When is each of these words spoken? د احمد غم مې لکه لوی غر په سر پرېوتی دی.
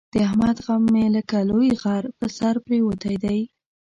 د 0.13 0.15
احمد 0.27 0.57
غم 0.65 0.83
مې 0.93 1.05
لکه 1.15 1.37
لوی 1.49 1.69
غر 1.81 2.03
په 2.17 2.25
سر 2.37 2.55
پرېوتی 2.65 3.15
دی. 3.23 3.39